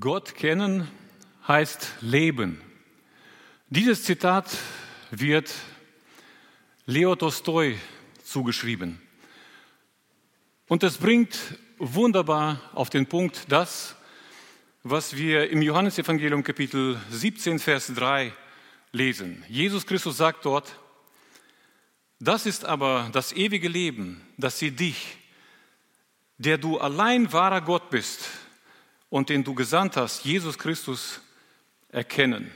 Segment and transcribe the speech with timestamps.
[0.00, 0.88] Gott kennen
[1.46, 2.60] heißt leben.
[3.68, 4.50] Dieses Zitat
[5.10, 5.54] wird
[6.86, 7.78] Leo Tolstoi
[8.22, 9.00] zugeschrieben.
[10.68, 11.38] Und es bringt
[11.78, 13.94] wunderbar auf den Punkt das,
[14.82, 18.32] was wir im Johannesevangelium Kapitel 17, Vers 3
[18.92, 19.44] lesen.
[19.48, 20.78] Jesus Christus sagt dort,
[22.18, 25.16] das ist aber das ewige Leben, dass sie dich,
[26.38, 28.28] der du allein wahrer Gott bist
[29.16, 31.22] und den du gesandt hast, Jesus Christus,
[31.88, 32.50] erkennen.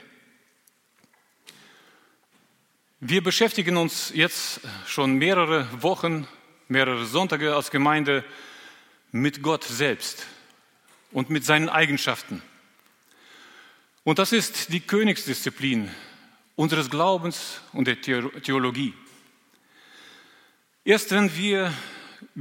[3.00, 6.28] Wir beschäftigen uns jetzt schon mehrere Wochen,
[6.68, 8.26] mehrere Sonntage als Gemeinde
[9.10, 10.26] mit Gott selbst
[11.12, 12.42] und mit seinen Eigenschaften.
[14.04, 15.90] Und das ist die Königsdisziplin
[16.56, 18.92] unseres Glaubens und der Theologie.
[20.84, 21.72] Erst wenn wir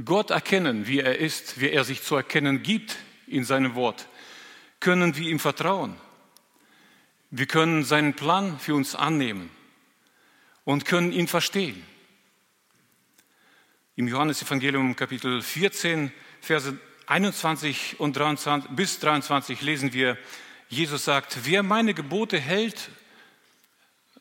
[0.04, 4.09] Gott erkennen, wie er ist, wie er sich zu erkennen gibt in seinem Wort,
[4.80, 5.94] können wir ihm vertrauen.
[7.30, 9.50] Wir können seinen Plan für uns annehmen
[10.64, 11.84] und können ihn verstehen.
[13.94, 16.10] Im Johannesevangelium Kapitel 14,
[16.40, 20.16] Verse 21 und 23, bis 23 lesen wir,
[20.68, 22.90] Jesus sagt, wer meine Gebote hält,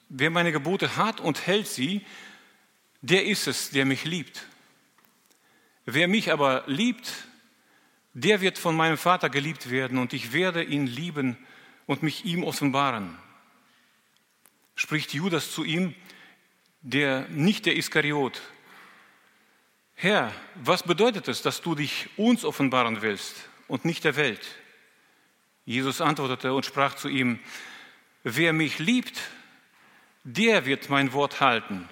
[0.10, 2.06] wer meine Gebote hat und hält sie,
[3.02, 4.46] der ist es, der mich liebt.
[5.86, 7.29] Wer mich aber liebt,
[8.14, 11.38] der wird von meinem Vater geliebt werden und ich werde ihn lieben
[11.86, 13.18] und mich ihm offenbaren.
[14.76, 15.94] Spricht Judas zu ihm,
[16.82, 18.42] der nicht der Iskariot.
[19.96, 23.36] Herr, was bedeutet es, dass du dich uns offenbaren willst
[23.68, 24.46] und nicht der Welt?
[25.66, 27.40] Jesus antwortete und sprach zu ihm,
[28.24, 29.22] wer mich liebt,
[30.24, 31.88] der wird mein Wort halten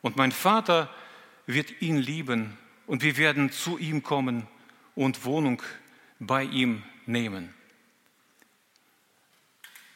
[0.00, 0.88] und mein Vater
[1.46, 4.46] wird ihn lieben und wir werden zu ihm kommen
[4.94, 5.62] und Wohnung
[6.18, 7.54] bei ihm nehmen.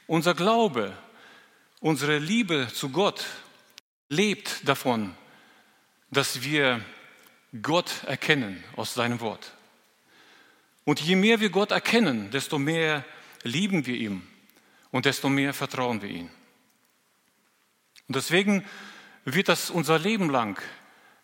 [0.06, 0.96] Unser Glaube,
[1.80, 3.26] unsere Liebe zu Gott
[4.08, 5.14] lebt davon,
[6.10, 6.84] dass wir
[7.62, 9.52] Gott erkennen aus seinem Wort.
[10.84, 13.04] Und je mehr wir Gott erkennen, desto mehr
[13.42, 14.22] lieben wir ihn
[14.92, 16.30] und desto mehr vertrauen wir ihm.
[18.06, 18.64] Und deswegen
[19.24, 20.62] wird das unser Leben lang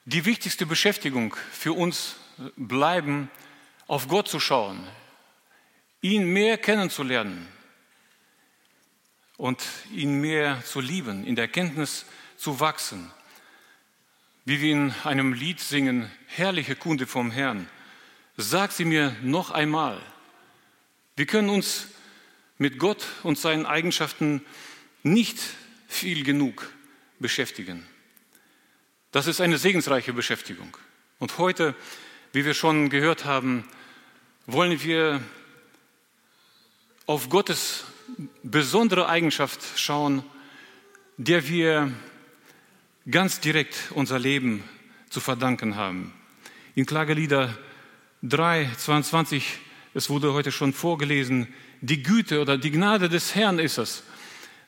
[0.04, 2.16] die wichtigste Beschäftigung für uns
[2.56, 3.30] bleiben,
[3.92, 4.82] auf Gott zu schauen,
[6.00, 7.46] ihn mehr kennenzulernen
[9.36, 12.06] und ihn mehr zu lieben, in der Kenntnis
[12.38, 13.10] zu wachsen.
[14.46, 17.68] Wie wir in einem Lied singen, herrliche Kunde vom Herrn,
[18.38, 20.00] sag sie mir noch einmal.
[21.14, 21.88] Wir können uns
[22.56, 24.42] mit Gott und seinen Eigenschaften
[25.02, 25.38] nicht
[25.86, 26.72] viel genug
[27.18, 27.86] beschäftigen.
[29.10, 30.78] Das ist eine segensreiche Beschäftigung.
[31.18, 31.74] Und heute,
[32.32, 33.68] wie wir schon gehört haben,
[34.46, 35.20] wollen wir
[37.06, 37.84] auf Gottes
[38.42, 40.24] besondere Eigenschaft schauen,
[41.16, 41.92] der wir
[43.10, 44.64] ganz direkt unser Leben
[45.10, 46.12] zu verdanken haben.
[46.74, 47.56] In Klagelieder
[48.22, 49.58] 3, 22,
[49.94, 54.04] es wurde heute schon vorgelesen, die Güte oder die Gnade des Herrn ist es,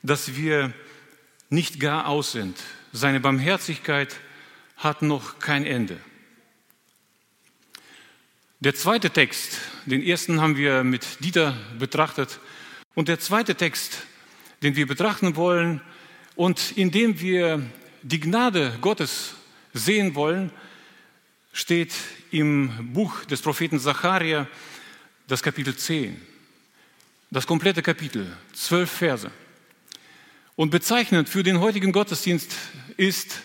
[0.03, 0.73] dass wir
[1.49, 2.57] nicht gar aus sind.
[2.91, 4.15] Seine Barmherzigkeit
[4.77, 5.99] hat noch kein Ende.
[8.61, 12.39] Der zweite Text, den ersten haben wir mit Dieter betrachtet.
[12.93, 14.03] Und der zweite Text,
[14.63, 15.81] den wir betrachten wollen
[16.37, 17.61] und in dem wir
[18.01, 19.33] die Gnade Gottes
[19.73, 20.51] sehen wollen,
[21.51, 21.93] steht
[22.31, 24.47] im Buch des Propheten Zacharia,
[25.27, 26.19] das Kapitel 10.
[27.31, 29.29] Das komplette Kapitel, zwölf Verse.
[30.55, 32.55] Und bezeichnend für den heutigen Gottesdienst
[32.95, 33.41] ist,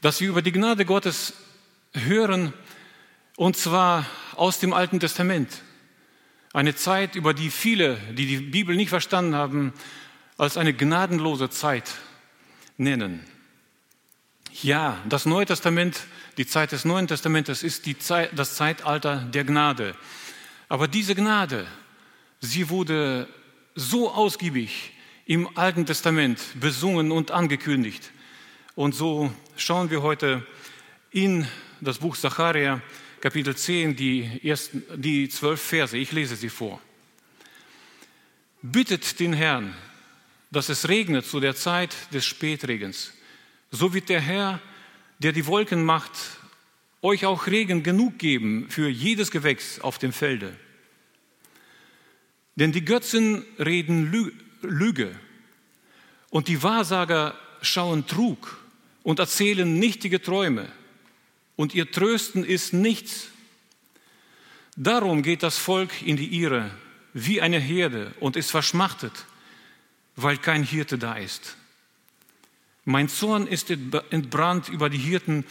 [0.00, 1.34] dass wir über die Gnade Gottes
[1.92, 2.54] hören,
[3.36, 5.62] und zwar aus dem Alten Testament.
[6.52, 9.72] Eine Zeit, über die viele, die die Bibel nicht verstanden haben,
[10.38, 11.94] als eine gnadenlose Zeit
[12.78, 13.24] nennen.
[14.62, 16.00] Ja, das Neue Testament,
[16.38, 19.94] die Zeit des Neuen Testamentes ist Zeit, das Zeitalter der Gnade.
[20.68, 21.66] Aber diese Gnade,
[22.40, 23.28] sie wurde
[23.74, 24.92] so ausgiebig
[25.26, 28.10] im Alten Testament besungen und angekündigt.
[28.74, 30.46] Und so schauen wir heute
[31.10, 31.46] in
[31.80, 32.80] das Buch Zacharia,
[33.20, 35.96] Kapitel 10, die, ersten, die zwölf Verse.
[35.96, 36.80] Ich lese sie vor.
[38.60, 39.74] Bittet den Herrn,
[40.50, 43.14] dass es regnet zu der Zeit des Spätregens.
[43.70, 44.60] So wird der Herr,
[45.18, 46.12] der die Wolken macht,
[47.00, 50.54] euch auch Regen genug geben für jedes Gewächs auf dem Felde.
[52.56, 54.12] Denn die Götzen reden
[54.62, 55.14] Lüge
[56.30, 58.58] und die Wahrsager schauen Trug
[59.02, 60.68] und erzählen nichtige Träume
[61.56, 63.28] und ihr Trösten ist nichts.
[64.76, 66.70] Darum geht das Volk in die Irre,
[67.14, 69.24] wie eine Herde und ist verschmachtet,
[70.16, 71.56] weil kein Hirte da ist.
[72.84, 75.44] Mein Zorn ist entbrannt über die Hirten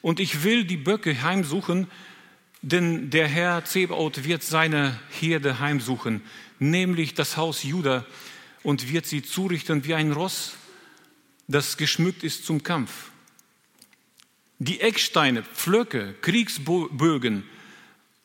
[0.00, 1.88] und ich will die Böcke heimsuchen,
[2.62, 6.22] denn der Herr Zebaoth wird seine Herde heimsuchen,
[6.58, 8.06] nämlich das Haus Juda,
[8.62, 10.54] und wird sie zurichten wie ein Ross,
[11.46, 13.10] das geschmückt ist zum Kampf.
[14.58, 17.44] Die Ecksteine, Pflöcke, Kriegsbögen,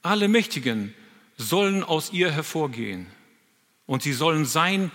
[0.01, 0.93] alle Mächtigen
[1.37, 3.07] sollen aus ihr hervorgehen.
[3.85, 4.91] Und sie sollen sein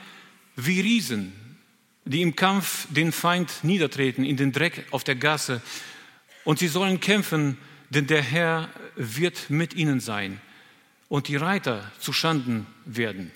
[0.57, 1.33] wie Riesen,
[2.05, 5.63] die im Kampf den Feind niedertreten, in den Dreck auf der Gasse.
[6.45, 7.57] Und sie sollen kämpfen,
[7.91, 10.41] denn der Herr wird mit ihnen sein
[11.09, 13.31] und die Reiter zu Schanden werden.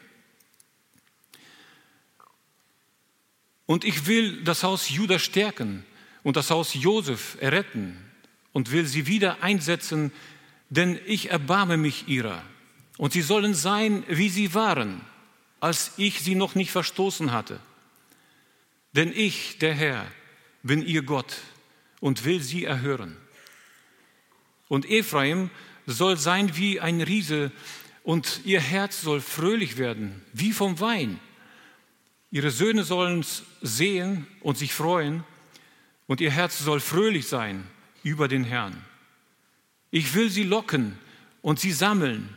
[3.66, 5.84] Und ich will das Haus Juda stärken
[6.22, 7.96] und das Haus Josef erretten
[8.52, 10.12] und will sie wieder einsetzen,
[10.70, 12.42] denn ich erbarme mich ihrer.
[12.98, 15.00] Und sie sollen sein, wie sie waren,
[15.60, 17.60] als ich sie noch nicht verstoßen hatte.
[18.94, 20.06] Denn ich, der Herr,
[20.62, 21.38] bin ihr Gott
[22.00, 23.16] und will sie erhören.
[24.68, 25.50] Und Ephraim
[25.86, 27.52] soll sein wie ein Riese
[28.04, 31.18] und ihr Herz soll fröhlich werden, wie vom Wein.
[32.30, 33.24] Ihre Söhne sollen
[33.60, 35.24] sehen und sich freuen
[36.12, 37.66] und ihr Herz soll fröhlich sein
[38.02, 38.84] über den Herrn.
[39.90, 40.98] Ich will sie locken
[41.40, 42.28] und sie sammeln,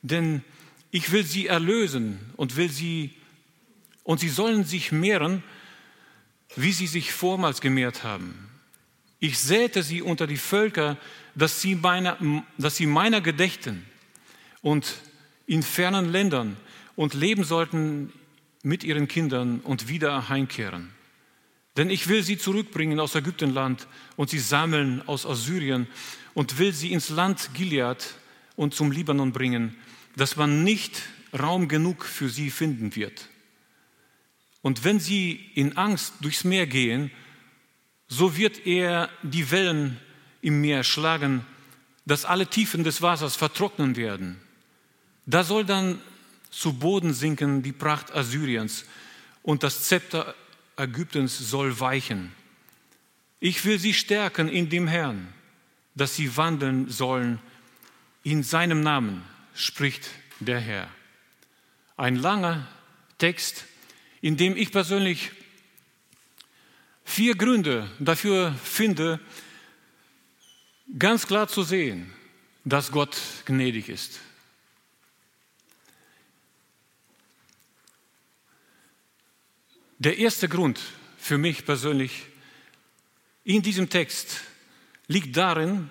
[0.00, 0.42] denn
[0.90, 3.12] ich will sie erlösen und will sie
[4.04, 5.42] und sie sollen sich mehren,
[6.56, 8.48] wie sie sich vormals gemehrt haben.
[9.20, 10.96] Ich säte sie unter die Völker,
[11.34, 12.16] dass sie meiner,
[12.56, 13.84] dass sie meiner gedächten
[14.62, 14.94] und
[15.46, 16.56] in fernen Ländern
[16.96, 18.14] und leben sollten
[18.62, 20.94] mit ihren Kindern und wieder heimkehren.
[21.76, 25.88] Denn ich will sie zurückbringen aus Ägyptenland und sie sammeln aus Assyrien
[26.32, 28.14] und will sie ins Land Gilead
[28.56, 29.76] und zum Libanon bringen,
[30.16, 31.02] dass man nicht
[31.36, 33.28] Raum genug für sie finden wird.
[34.62, 37.10] Und wenn sie in Angst durchs Meer gehen,
[38.06, 39.98] so wird er die Wellen
[40.42, 41.44] im Meer schlagen,
[42.06, 44.40] dass alle Tiefen des Wassers vertrocknen werden.
[45.26, 46.00] Da soll dann
[46.50, 48.84] zu Boden sinken die Pracht Assyriens
[49.42, 50.34] und das Zepter
[50.76, 52.32] Ägyptens soll weichen.
[53.40, 55.32] Ich will sie stärken in dem Herrn,
[55.94, 57.38] dass sie wandeln sollen.
[58.22, 59.22] In seinem Namen
[59.54, 60.10] spricht
[60.40, 60.88] der Herr.
[61.96, 62.66] Ein langer
[63.18, 63.66] Text,
[64.20, 65.30] in dem ich persönlich
[67.04, 69.20] vier Gründe dafür finde,
[70.98, 72.12] ganz klar zu sehen,
[72.64, 74.20] dass Gott gnädig ist.
[79.98, 80.80] Der erste Grund
[81.16, 82.26] für mich persönlich
[83.44, 84.40] in diesem Text
[85.06, 85.90] liegt darin,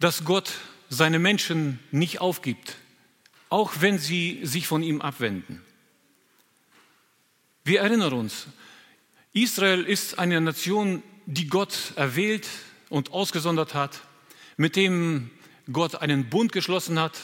[0.00, 0.52] dass Gott
[0.88, 2.76] seine Menschen nicht aufgibt,
[3.48, 5.62] auch wenn sie sich von ihm abwenden.
[7.64, 8.46] Wir erinnern uns,
[9.32, 12.48] Israel ist eine Nation, die Gott erwählt
[12.88, 14.00] und ausgesondert hat,
[14.56, 15.30] mit dem
[15.70, 17.20] Gott einen Bund geschlossen hat,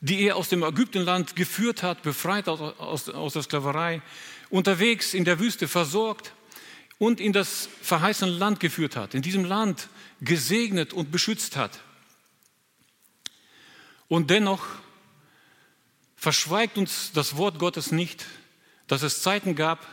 [0.00, 4.02] die er aus dem Ägyptenland geführt hat, befreit aus, aus, aus der Sklaverei,
[4.50, 6.32] unterwegs in der Wüste versorgt
[6.98, 9.88] und in das verheißene Land geführt hat, in diesem Land
[10.20, 11.80] gesegnet und beschützt hat.
[14.08, 14.64] Und dennoch
[16.16, 18.26] verschweigt uns das Wort Gottes nicht,
[18.86, 19.86] dass es Zeiten gab,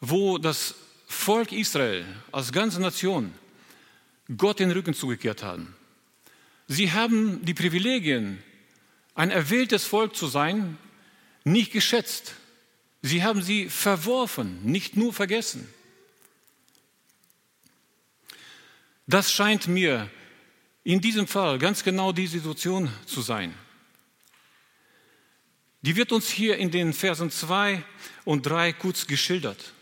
[0.00, 0.74] wo das
[1.06, 3.32] Volk Israel als ganze Nation
[4.36, 5.74] Gott den Rücken zugekehrt haben.
[6.68, 8.42] Sie haben die Privilegien,
[9.16, 10.78] ein erwähltes Volk zu sein,
[11.42, 12.34] nicht geschätzt.
[13.02, 15.68] Sie haben sie verworfen, nicht nur vergessen.
[19.06, 20.10] Das scheint mir
[20.84, 23.54] in diesem Fall ganz genau die Situation zu sein.
[25.82, 27.82] Die wird uns hier in den Versen 2
[28.24, 29.72] und 3 kurz geschildert.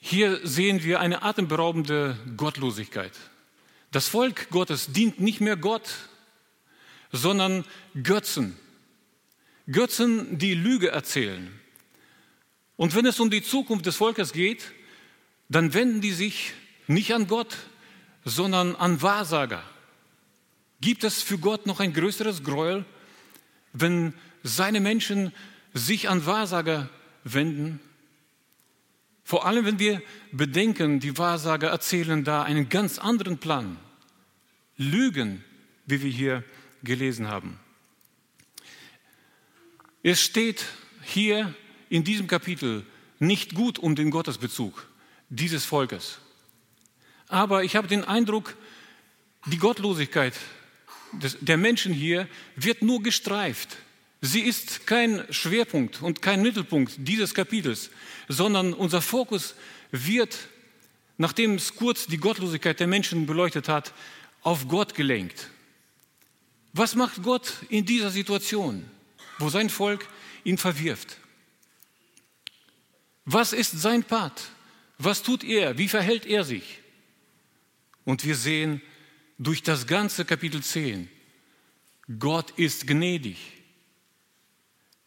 [0.00, 3.12] Hier sehen wir eine atemberaubende Gottlosigkeit.
[3.92, 5.94] Das Volk Gottes dient nicht mehr Gott,
[7.12, 7.64] sondern
[8.02, 8.56] Götzen.
[9.70, 11.60] Götzen, die Lüge erzählen.
[12.76, 14.72] Und wenn es um die Zukunft des Volkes geht,
[15.48, 16.54] dann wenden die sich
[16.86, 17.56] nicht an Gott,
[18.24, 19.62] sondern an Wahrsager.
[20.80, 22.84] Gibt es für Gott noch ein größeres Gräuel,
[23.74, 25.32] wenn seine Menschen
[25.74, 26.88] sich an Wahrsager
[27.24, 27.78] wenden?
[29.22, 33.76] Vor allem, wenn wir bedenken, die Wahrsager erzählen da einen ganz anderen Plan.
[34.76, 35.44] Lügen,
[35.86, 36.44] wie wir hier
[36.82, 37.58] gelesen haben.
[40.02, 40.64] Es steht
[41.02, 41.54] hier
[41.88, 42.84] in diesem Kapitel
[43.18, 44.88] nicht gut um den Gottesbezug
[45.28, 46.18] dieses Volkes.
[47.28, 48.56] Aber ich habe den Eindruck,
[49.46, 50.34] die Gottlosigkeit
[51.40, 52.26] der Menschen hier
[52.56, 53.76] wird nur gestreift.
[54.20, 57.90] Sie ist kein Schwerpunkt und kein Mittelpunkt dieses Kapitels,
[58.28, 59.54] sondern unser Fokus
[59.90, 60.36] wird,
[61.18, 63.92] nachdem es kurz die Gottlosigkeit der Menschen beleuchtet hat,
[64.42, 65.48] auf Gott gelenkt.
[66.72, 68.88] Was macht Gott in dieser Situation,
[69.38, 70.06] wo sein Volk
[70.44, 71.18] ihn verwirft?
[73.24, 74.50] Was ist sein Part?
[74.98, 75.78] Was tut er?
[75.78, 76.80] Wie verhält er sich?
[78.04, 78.80] Und wir sehen
[79.38, 81.08] durch das ganze Kapitel 10,
[82.18, 83.38] Gott ist gnädig.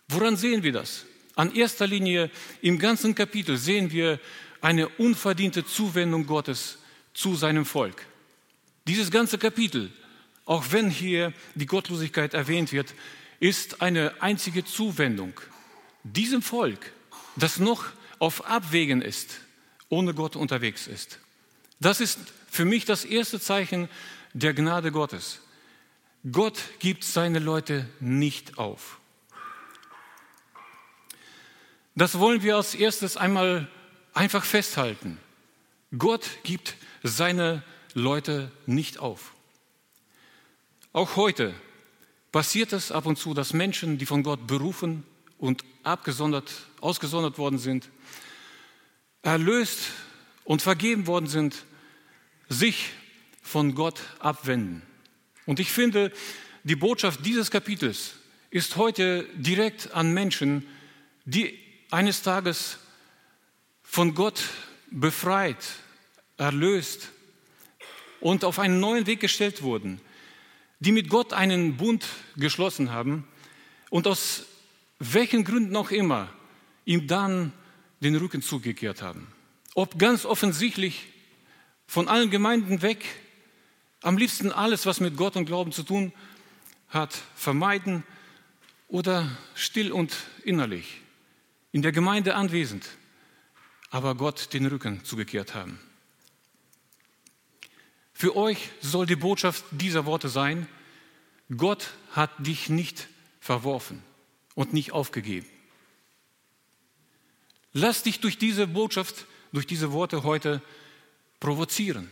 [0.08, 1.06] Woran sehen wir das?
[1.36, 4.20] An erster Linie im ganzen Kapitel sehen wir
[4.62, 6.78] eine unverdiente Zuwendung Gottes
[7.14, 8.06] zu seinem Volk.
[8.88, 9.92] Dieses ganze Kapitel,
[10.46, 12.94] auch wenn hier die Gottlosigkeit erwähnt wird,
[13.40, 15.34] ist eine einzige Zuwendung
[16.04, 16.92] diesem Volk,
[17.36, 17.86] das noch
[18.20, 19.40] auf Abwägen ist,
[19.90, 21.20] ohne Gott unterwegs ist.
[21.80, 23.90] Das ist für mich das erste Zeichen
[24.34, 25.40] der Gnade Gottes.
[26.32, 29.00] Gott gibt seine Leute nicht auf.
[31.96, 33.68] Das wollen wir als erstes einmal
[34.14, 35.18] einfach festhalten.
[35.98, 37.64] Gott gibt seine
[37.96, 39.34] Leute nicht auf.
[40.92, 41.54] Auch heute
[42.34, 45.04] passiert es ab und zu, dass Menschen, die von Gott berufen
[45.38, 47.90] und abgesondert, ausgesondert worden sind,
[49.22, 49.92] erlöst
[50.44, 51.64] und vergeben worden sind,
[52.50, 52.92] sich
[53.42, 54.82] von Gott abwenden.
[55.46, 56.12] Und ich finde,
[56.66, 58.16] die Botschaft dieses Kapitels
[58.50, 60.68] ist heute direkt an Menschen,
[61.24, 61.58] die
[61.92, 62.78] eines Tages
[63.84, 64.44] von Gott
[64.92, 65.64] befreit,
[66.36, 67.12] erlöst
[68.26, 70.02] und auf einen neuen Weg gestellt wurden,
[70.80, 73.28] die mit Gott einen Bund geschlossen haben
[73.92, 74.46] und aus
[74.98, 76.30] welchen Gründen auch immer
[76.86, 77.54] ihm dann
[78.00, 79.28] den Rücken zugekehrt haben.
[79.76, 81.06] Ob ganz offensichtlich
[81.86, 83.06] von allen Gemeinden weg,
[84.02, 86.12] am liebsten alles, was mit Gott und Glauben zu tun
[86.90, 88.04] hat, vermeiden
[88.88, 91.00] oder still und innerlich
[91.72, 92.88] in der Gemeinde anwesend,
[93.92, 95.80] aber Gott den Rücken zugekehrt haben.
[98.18, 100.68] Für euch soll die Botschaft dieser Worte sein,
[101.56, 103.10] Gott hat dich nicht
[103.42, 104.02] verworfen
[104.56, 105.46] und nicht aufgegeben.
[107.74, 110.62] Lass dich durch diese Botschaft, durch diese Worte heute
[111.42, 112.10] provozieren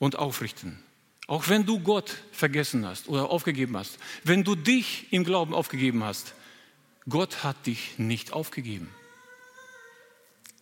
[0.00, 0.82] und aufrichten.
[1.28, 6.02] Auch wenn du Gott vergessen hast oder aufgegeben hast, wenn du dich im Glauben aufgegeben
[6.02, 6.34] hast,
[7.08, 8.92] Gott hat dich nicht aufgegeben.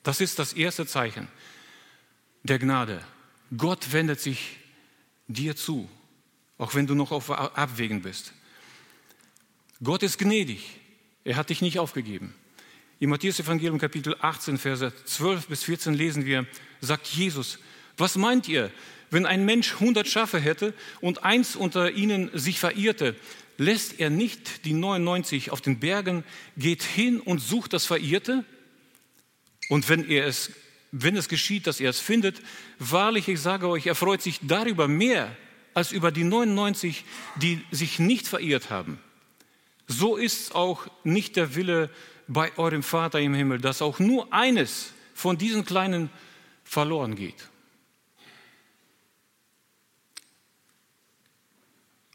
[0.03, 1.29] Das ist das erste Zeichen
[2.43, 3.03] der Gnade.
[3.57, 4.57] Gott wendet sich
[5.27, 5.89] dir zu,
[6.59, 8.33] auch wenn du noch auf Abwägen bist.
[9.83, 10.81] Gott ist gnädig.
[11.25, 12.35] Er hat dich nicht aufgegeben.
[13.01, 16.47] Im Matthäus-Evangelium Kapitel 18, Verse 12 bis 14 lesen wir,
[16.81, 17.59] sagt Jesus,
[17.97, 18.73] was meint ihr,
[19.11, 23.15] wenn ein Mensch 100 Schafe hätte und eins unter ihnen sich verirrte,
[23.57, 26.25] lässt er nicht die 99 auf den Bergen,
[26.57, 28.45] geht hin und sucht das Verirrte?
[29.69, 30.53] Und wenn, er es,
[30.91, 32.41] wenn es geschieht, dass er es findet,
[32.79, 35.37] wahrlich, ich sage euch, er freut sich darüber mehr
[35.75, 37.05] als über die 99,
[37.37, 38.99] die sich nicht verirrt haben.
[39.87, 41.91] So ist auch nicht der Wille
[42.27, 46.11] bei eurem Vater im Himmel, dass auch nur eines von diesen Kleinen
[46.65, 47.49] verloren geht.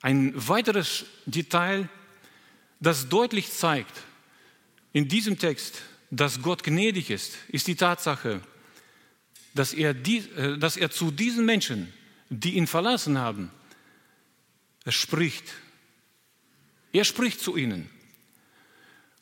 [0.02, 1.90] Ein weiteres Detail,
[2.80, 4.04] das deutlich zeigt
[4.92, 8.42] in diesem Text, dass Gott gnädig ist, ist die Tatsache,
[9.54, 11.92] dass er, die, äh, dass er zu diesen Menschen,
[12.30, 13.52] die ihn verlassen haben,
[14.88, 15.46] spricht.
[16.92, 17.90] Er spricht zu ihnen.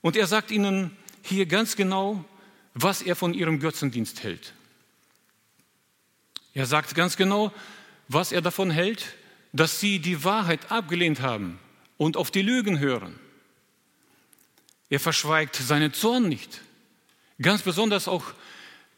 [0.01, 2.25] Und er sagt ihnen hier ganz genau,
[2.73, 4.53] was er von ihrem Götzendienst hält.
[6.53, 7.53] Er sagt ganz genau,
[8.07, 9.15] was er davon hält,
[9.53, 11.59] dass sie die Wahrheit abgelehnt haben
[11.97, 13.19] und auf die Lügen hören.
[14.89, 16.61] Er verschweigt seinen Zorn nicht,
[17.41, 18.33] ganz besonders auch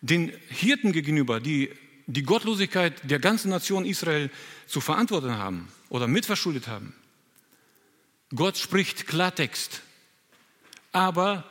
[0.03, 1.71] den Hirten gegenüber, die
[2.07, 4.29] die Gottlosigkeit der ganzen Nation Israel
[4.67, 6.93] zu verantworten haben oder mitverschuldet haben.
[8.35, 9.81] Gott spricht Klartext,
[10.91, 11.49] aber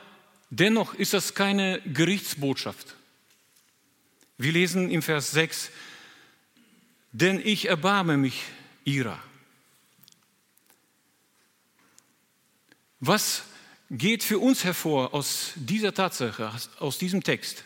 [0.50, 2.94] dennoch ist das keine Gerichtsbotschaft.
[4.36, 5.70] Wir lesen im Vers 6,
[7.12, 8.42] denn ich erbarme mich
[8.84, 9.18] ihrer.
[13.00, 13.44] Was
[13.90, 17.64] geht für uns hervor aus dieser Tatsache, aus diesem Text?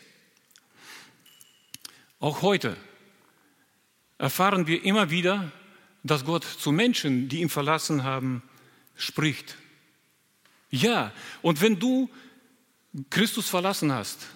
[2.19, 2.75] Auch heute
[4.17, 5.51] erfahren wir immer wieder,
[6.03, 8.41] dass Gott zu Menschen, die ihn verlassen haben,
[8.95, 9.55] spricht.
[10.69, 12.09] Ja, und wenn du
[13.09, 14.27] Christus verlassen hast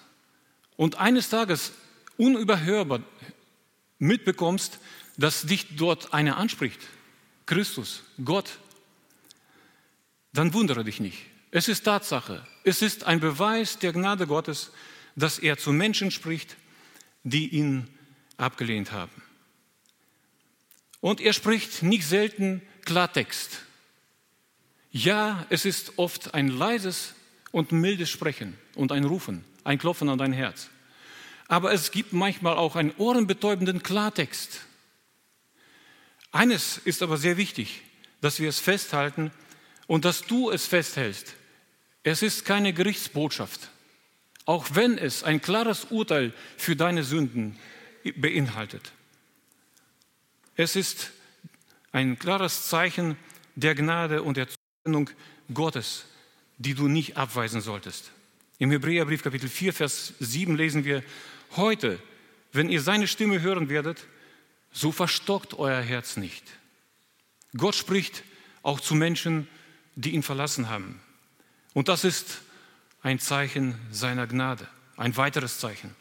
[0.77, 1.73] und eines Tages
[2.17, 3.01] unüberhörbar
[3.97, 4.79] mitbekommst,
[5.17, 6.79] dass dich dort einer anspricht,
[7.45, 8.59] Christus, Gott,
[10.33, 11.25] dann wundere dich nicht.
[11.50, 12.45] Es ist Tatsache.
[12.63, 14.71] Es ist ein Beweis der Gnade Gottes,
[15.15, 16.55] dass er zu Menschen spricht,
[17.23, 17.87] die ihn
[18.37, 19.21] abgelehnt haben.
[20.99, 23.63] Und er spricht nicht selten Klartext.
[24.91, 27.15] Ja, es ist oft ein leises
[27.51, 30.69] und mildes Sprechen und ein Rufen, ein Klopfen an dein Herz.
[31.47, 34.61] Aber es gibt manchmal auch einen ohrenbetäubenden Klartext.
[36.31, 37.81] Eines ist aber sehr wichtig,
[38.21, 39.31] dass wir es festhalten
[39.87, 41.35] und dass du es festhältst.
[42.03, 43.69] Es ist keine Gerichtsbotschaft,
[44.51, 47.58] auch wenn es ein klares Urteil für deine Sünden
[48.17, 48.91] beinhaltet.
[50.58, 51.12] Es ist
[51.93, 53.15] ein klares Zeichen
[53.55, 55.10] der Gnade und der Zuwendung
[55.53, 56.03] Gottes,
[56.58, 58.12] die du nicht abweisen solltest.
[58.60, 61.01] Im Hebräerbrief Kapitel 4, Vers 7 lesen wir,
[61.55, 61.98] heute,
[62.51, 64.05] wenn ihr seine Stimme hören werdet,
[64.74, 66.43] so verstockt euer Herz nicht.
[67.55, 68.24] Gott spricht
[68.63, 69.48] auch zu Menschen,
[69.96, 71.00] die ihn verlassen haben.
[71.74, 72.41] Und das ist
[73.01, 74.67] ein Zeichen seiner Gnade,
[74.98, 75.96] ein weiteres Zeichen.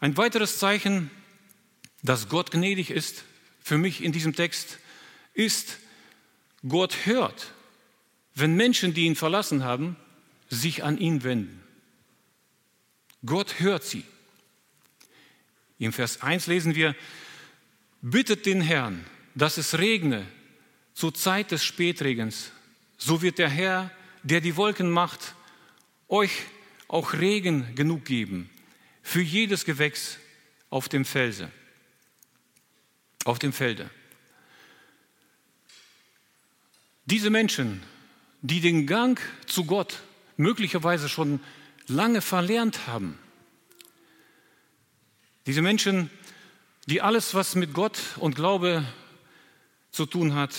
[0.00, 1.10] Ein weiteres Zeichen,
[2.02, 3.24] dass Gott gnädig ist,
[3.60, 4.78] für mich in diesem Text,
[5.34, 5.78] ist,
[6.68, 7.52] Gott hört,
[8.34, 9.96] wenn Menschen, die ihn verlassen haben,
[10.48, 11.62] sich an ihn wenden.
[13.24, 14.04] Gott hört sie.
[15.78, 16.96] Im Vers 1 lesen wir,
[18.00, 20.26] bittet den Herrn, dass es regne
[20.94, 22.50] zur Zeit des Spätregens.
[22.98, 23.90] So wird der Herr,
[24.22, 25.34] der die Wolken macht,
[26.08, 26.42] euch
[26.88, 28.50] auch Regen genug geben
[29.02, 30.18] für jedes Gewächs
[30.70, 31.50] auf dem Felse,
[33.24, 33.90] auf dem Felde.
[37.06, 37.82] Diese Menschen,
[38.42, 40.02] die den Gang zu Gott
[40.36, 41.40] möglicherweise schon
[41.88, 43.18] lange verlernt haben,
[45.46, 46.08] diese Menschen,
[46.86, 48.84] die alles, was mit Gott und Glaube
[49.90, 50.54] zu tun hat,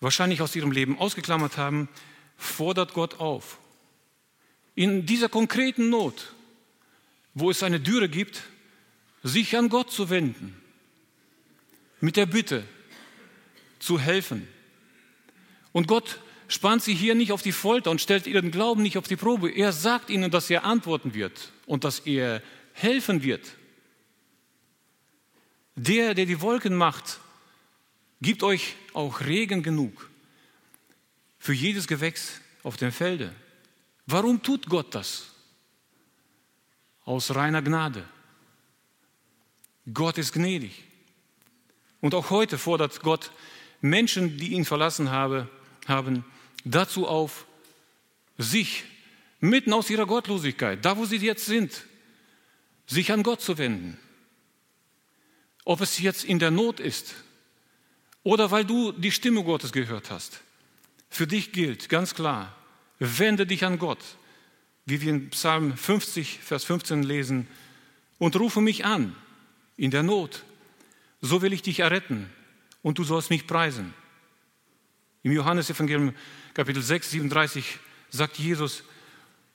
[0.00, 1.88] wahrscheinlich aus ihrem Leben ausgeklammert haben,
[2.36, 3.58] fordert Gott auf.
[4.74, 6.34] In dieser konkreten Not,
[7.34, 8.42] wo es eine Dürre gibt,
[9.22, 10.60] sich an Gott zu wenden,
[12.00, 12.64] mit der Bitte
[13.78, 14.46] zu helfen.
[15.72, 19.08] Und Gott spannt sie hier nicht auf die Folter und stellt ihren Glauben nicht auf
[19.08, 19.50] die Probe.
[19.50, 23.54] Er sagt ihnen, dass er antworten wird und dass er helfen wird.
[25.74, 27.20] Der, der die Wolken macht,
[28.22, 30.08] gibt euch auch Regen genug
[31.46, 33.32] für jedes Gewächs auf dem Felde.
[34.04, 35.26] Warum tut Gott das?
[37.04, 38.04] Aus reiner Gnade.
[39.94, 40.82] Gott ist gnädig.
[42.00, 43.30] Und auch heute fordert Gott
[43.80, 45.48] Menschen, die ihn verlassen habe,
[45.86, 46.24] haben,
[46.64, 47.46] dazu auf,
[48.38, 48.82] sich
[49.38, 51.84] mitten aus ihrer Gottlosigkeit, da wo sie jetzt sind,
[52.88, 54.00] sich an Gott zu wenden.
[55.64, 57.14] Ob es jetzt in der Not ist
[58.24, 60.40] oder weil du die Stimme Gottes gehört hast.
[61.16, 62.54] Für dich gilt ganz klar,
[62.98, 64.04] wende dich an Gott,
[64.84, 67.48] wie wir in Psalm 50, Vers 15 lesen,
[68.18, 69.16] und rufe mich an
[69.78, 70.44] in der Not.
[71.22, 72.28] So will ich dich erretten
[72.82, 73.94] und du sollst mich preisen.
[75.22, 76.12] Im Johannesevangelium
[76.52, 77.78] Kapitel 6, 37
[78.10, 78.84] sagt Jesus,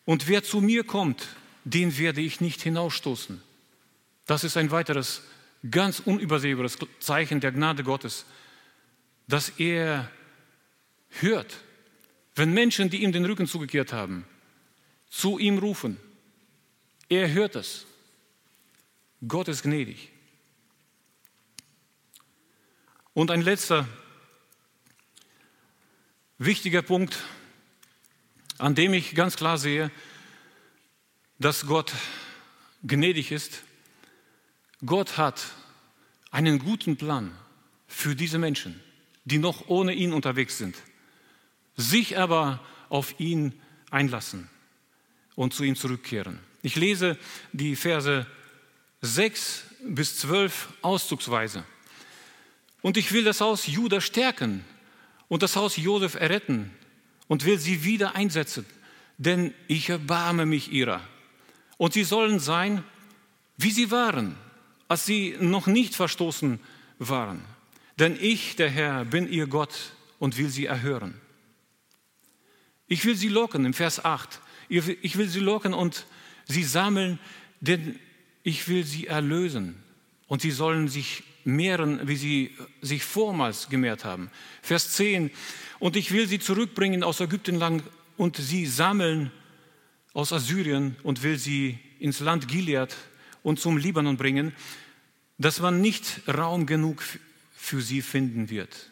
[0.06, 1.28] und wer zu mir kommt,
[1.64, 3.40] den werde ich nicht hinausstoßen.
[4.26, 5.22] Das ist ein weiteres
[5.70, 8.26] ganz unübersehbares Zeichen der Gnade Gottes,
[9.28, 10.10] dass er
[11.20, 11.58] hört,
[12.36, 14.26] wenn Menschen, die ihm den Rücken zugekehrt haben,
[15.10, 15.98] zu ihm rufen.
[17.10, 17.86] Er hört es.
[19.28, 20.10] Gott ist gnädig.
[23.14, 23.88] Und ein letzter
[26.38, 27.20] wichtiger Punkt,
[28.58, 29.92] an dem ich ganz klar sehe,
[31.38, 31.94] dass Gott
[32.84, 33.64] gnädig ist,
[34.86, 35.44] Gott hat
[36.32, 37.38] einen guten Plan
[37.88, 38.82] für diese Menschen,
[39.26, 40.76] die noch ohne ihn unterwegs sind,
[41.78, 43.54] sich aber auf ihn
[43.90, 44.50] einlassen
[45.36, 46.40] und zu ihm zurückkehren.
[46.62, 47.18] Ich lese
[47.54, 48.26] die Verse
[49.02, 51.64] 6 bis 12 auszugsweise.
[52.82, 54.64] Und ich will das Haus Juda stärken
[55.28, 56.72] und das Haus Josef erretten
[57.28, 58.66] und will sie wieder einsetzen,
[59.18, 61.02] denn ich erbarme mich ihrer.
[61.78, 62.84] Und sie sollen sein,
[63.58, 64.36] wie sie waren,
[64.88, 66.60] als sie noch nicht verstoßen
[67.00, 67.42] waren.
[67.98, 71.21] Denn ich, der Herr, bin ihr Gott und will sie erhören.
[72.92, 74.42] Ich will sie locken, im Vers 8.
[74.68, 76.06] Ich will sie locken und
[76.46, 77.20] sie sammeln,
[77.62, 77.98] denn
[78.44, 79.82] ich will sie erlösen.
[80.28, 84.30] Und sie sollen sich mehren, wie sie sich vormals gemehrt haben.
[84.62, 85.32] Vers 10.
[85.80, 87.82] Und ich will sie zurückbringen aus Ägyptenland
[88.18, 89.32] und sie sammeln
[90.12, 92.94] aus Assyrien und will sie ins Land Gilead
[93.42, 94.54] und zum Libanon bringen,
[95.38, 97.02] dass man nicht Raum genug
[97.56, 98.92] für sie finden wird.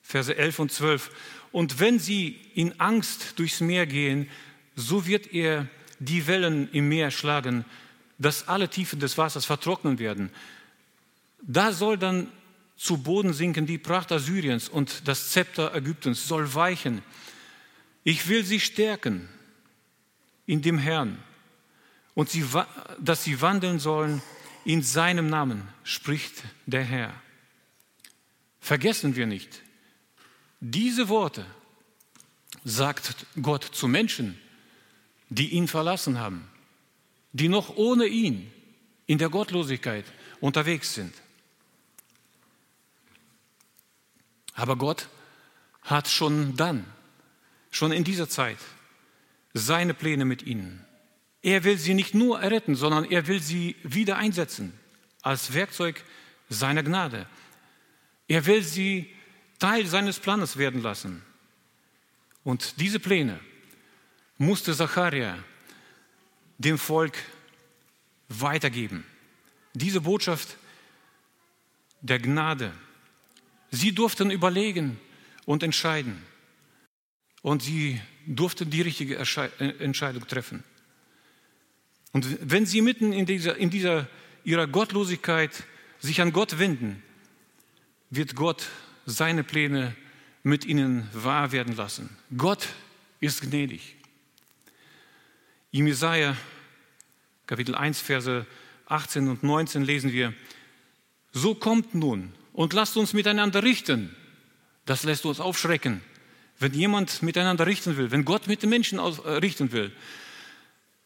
[0.00, 1.10] Verse 11 und 12.
[1.56, 4.28] Und wenn sie in Angst durchs Meer gehen,
[4.74, 5.66] so wird er
[5.98, 7.64] die Wellen im Meer schlagen,
[8.18, 10.28] dass alle Tiefen des Wassers vertrocknen werden.
[11.40, 12.30] Da soll dann
[12.76, 17.00] zu Boden sinken die Pracht Assyriens und das Zepter Ägyptens soll weichen.
[18.04, 19.26] Ich will sie stärken
[20.44, 21.16] in dem Herrn
[22.12, 22.44] und sie,
[23.00, 24.20] dass sie wandeln sollen
[24.66, 26.34] in seinem Namen, spricht
[26.66, 27.14] der Herr.
[28.60, 29.62] Vergessen wir nicht,
[30.70, 31.46] diese Worte
[32.64, 34.36] sagt Gott zu Menschen,
[35.28, 36.48] die ihn verlassen haben,
[37.32, 38.50] die noch ohne ihn
[39.06, 40.04] in der Gottlosigkeit
[40.40, 41.14] unterwegs sind.
[44.54, 45.08] Aber Gott
[45.82, 46.84] hat schon dann,
[47.70, 48.58] schon in dieser Zeit,
[49.54, 50.84] seine Pläne mit ihnen.
[51.42, 54.72] Er will sie nicht nur erretten, sondern er will sie wieder einsetzen
[55.22, 56.02] als Werkzeug
[56.48, 57.26] seiner Gnade.
[58.26, 59.12] Er will sie
[59.58, 61.22] Teil seines Planes werden lassen.
[62.44, 63.40] Und diese Pläne
[64.38, 65.38] musste Zacharia
[66.58, 67.16] dem Volk
[68.28, 69.04] weitergeben.
[69.74, 70.56] Diese Botschaft
[72.00, 72.72] der Gnade.
[73.70, 74.98] Sie durften überlegen
[75.44, 76.22] und entscheiden.
[77.42, 80.64] Und sie durften die richtige äh, Entscheidung treffen.
[82.12, 84.08] Und wenn sie mitten in dieser, in dieser
[84.44, 85.64] ihrer Gottlosigkeit
[85.98, 87.02] sich an Gott wenden,
[88.10, 88.68] wird Gott
[89.06, 89.94] seine Pläne
[90.42, 92.10] mit ihnen wahr werden lassen.
[92.36, 92.68] Gott
[93.20, 93.94] ist gnädig.
[95.70, 96.36] Im Jesaja
[97.46, 98.46] Kapitel 1, Verse
[98.86, 100.34] 18 und 19 lesen wir:
[101.32, 104.14] So kommt nun und lasst uns miteinander richten.
[104.84, 106.00] Das lässt uns aufschrecken.
[106.58, 109.92] Wenn jemand miteinander richten will, wenn Gott mit den Menschen äh, richten will.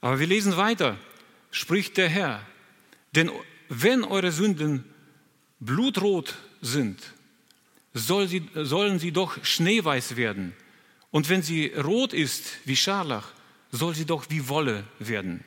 [0.00, 0.96] Aber wir lesen weiter,
[1.50, 2.46] spricht der Herr,
[3.14, 3.30] denn
[3.68, 4.84] wenn eure Sünden
[5.58, 7.02] blutrot sind,
[7.94, 10.54] soll sie, sollen sie doch schneeweiß werden.
[11.10, 13.32] Und wenn sie rot ist wie Scharlach,
[13.72, 15.44] soll sie doch wie Wolle werden.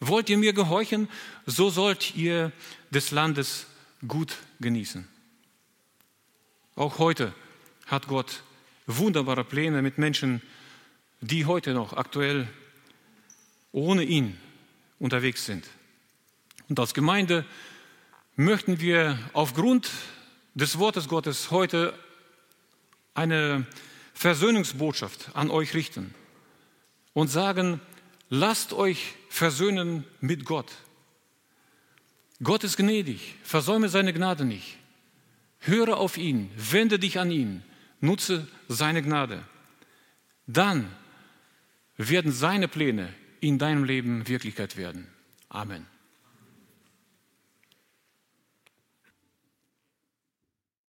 [0.00, 1.08] Wollt ihr mir gehorchen,
[1.46, 2.52] so sollt ihr
[2.90, 3.66] des Landes
[4.06, 5.06] gut genießen.
[6.74, 7.32] Auch heute
[7.86, 8.42] hat Gott
[8.86, 10.42] wunderbare Pläne mit Menschen,
[11.20, 12.48] die heute noch aktuell
[13.70, 14.36] ohne ihn
[14.98, 15.64] unterwegs sind.
[16.68, 17.44] Und als Gemeinde
[18.34, 19.90] möchten wir aufgrund
[20.54, 21.94] des Wortes Gottes heute
[23.14, 23.66] eine
[24.14, 26.14] Versöhnungsbotschaft an euch richten
[27.12, 27.80] und sagen,
[28.28, 30.70] lasst euch versöhnen mit Gott.
[32.42, 34.76] Gott ist gnädig, versäume seine Gnade nicht.
[35.60, 37.62] Höre auf ihn, wende dich an ihn,
[38.00, 39.44] nutze seine Gnade.
[40.46, 40.90] Dann
[41.96, 45.06] werden seine Pläne in deinem Leben Wirklichkeit werden.
[45.48, 45.91] Amen.